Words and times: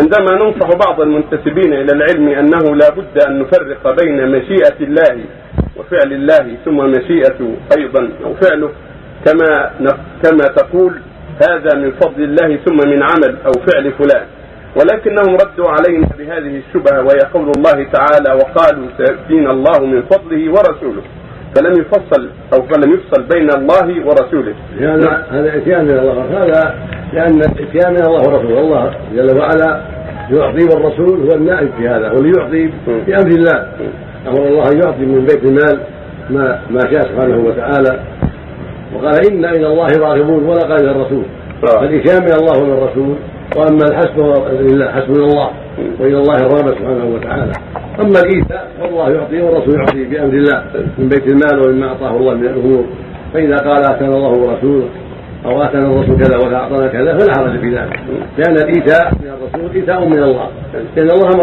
عندما 0.00 0.44
ننصح 0.44 0.68
بعض 0.86 1.00
المنتسبين 1.00 1.72
إلى 1.72 1.92
العلم 1.92 2.28
أنه 2.28 2.76
لا 2.76 2.88
بد 2.90 3.22
أن 3.28 3.38
نفرق 3.38 4.02
بين 4.02 4.28
مشيئة 4.28 4.78
الله 4.80 5.24
وفعل 5.76 6.12
الله 6.12 6.56
ثم 6.64 6.76
مشيئته 6.76 7.56
أيضا 7.78 8.08
أو 8.24 8.34
فعله. 8.34 8.70
كما 9.26 9.70
كما 10.24 10.44
تقول 10.56 10.92
هذا 11.48 11.78
من 11.78 11.92
فضل 11.92 12.22
الله 12.22 12.56
ثم 12.56 12.76
من 12.88 13.02
عمل 13.02 13.36
أو 13.46 13.52
فعل 13.52 13.92
فلان. 13.92 14.26
ولكنهم 14.76 15.36
ردوا 15.36 15.70
علينا 15.70 16.06
بهذه 16.18 16.62
الشبهة 16.62 17.02
وهي 17.02 17.20
قول 17.34 17.52
الله 17.56 17.86
تعالى 17.92 18.32
وقالوا 18.32 18.86
سيأتينا 18.98 19.50
الله 19.50 19.86
من 19.86 20.02
فضله 20.02 20.50
ورسوله. 20.50 21.02
فلم 21.56 21.80
يفصل 21.80 22.28
أو 22.54 22.62
فلم 22.62 22.94
يفصل 22.94 23.22
بين 23.22 23.50
الله 23.50 24.06
ورسوله. 24.06 24.54
هذا 24.80 25.26
هذا 25.30 25.56
إتيان 25.56 25.84
من 25.84 25.98
الله. 25.98 26.44
هذا 26.44 26.74
لأن 27.12 27.40
إتيان 27.40 27.92
من 27.92 28.02
الله 28.02 28.20
ورسوله. 28.20 28.60
الله 28.60 28.90
جل 29.14 29.38
وعلا 29.38 29.80
يعطي 30.30 30.64
والرسول 30.64 31.20
هو 31.20 31.36
النائب 31.36 31.68
في 31.78 31.88
هذا 31.88 32.08
هو 32.08 32.18
اللي 32.18 32.32
يعطي 32.38 32.70
بامر 32.86 33.30
الله. 33.30 33.66
أمر 34.28 34.38
الله 34.38 34.72
أن 34.72 34.80
يعطي 34.84 35.06
من 35.06 35.20
بيت 35.20 35.44
المال 35.44 35.80
ما 36.30 36.60
ما 36.70 36.80
شاء 36.80 37.02
سبحانه 37.02 37.44
وتعالى. 37.46 38.00
وقال 38.94 39.32
إنا 39.32 39.50
إلى 39.50 39.66
الله 39.66 39.88
راغبون 39.98 40.44
ولا 40.44 40.60
قال 40.60 40.80
إلى 40.80 40.90
الرسول. 40.90 41.24
فالإتيان 41.62 42.22
من 42.22 42.32
الله 42.32 42.62
ومن 42.62 42.72
الرسول 42.72 43.14
وأما 43.56 43.84
الحسب 43.90 44.18
لله 44.60 44.92
حسبنا 44.92 45.24
الله. 45.24 45.50
وإلى 46.00 46.18
الله 46.18 46.36
الرغبة 46.36 46.70
سبحانه 46.70 47.14
وتعالى. 47.14 47.52
أما 48.00 48.20
الايتاء 48.20 48.68
فالله 48.80 49.10
يعطي 49.10 49.42
والرسول 49.42 49.74
يعطي 49.74 50.04
بامر 50.04 50.34
الله. 50.34 50.64
من 50.98 51.08
بيت 51.08 51.26
المال 51.26 51.68
ومما 51.68 51.88
أعطاه 51.88 52.16
الله 52.16 52.34
من 52.34 52.46
الأمور. 52.46 52.84
فإذا 53.34 53.56
قال 53.56 53.82
أتانا 53.90 54.16
الله 54.16 54.30
ورسوله 54.30 54.88
أو 55.44 55.62
اتانا 55.62 55.86
الرسول 55.86 56.16
كذا 56.24 56.36
ولا 56.36 56.56
أعطانا 56.56 56.88
كذا 56.88 57.18
فلا 57.18 57.32
حرج 57.36 57.60
في 57.60 57.68
ذلك. 57.76 58.00
لأن 58.38 58.56
الايتاء 58.56 59.14
من 59.20 59.28
الرسول 59.28 59.70
إيتاء 59.74 60.08
من 60.08 60.22
الله. 60.22 60.48
لأن 60.96 61.10
الله 61.10 61.28
أمر 61.28 61.40